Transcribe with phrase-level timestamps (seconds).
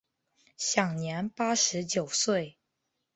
[0.57, 2.57] 享年八十九岁。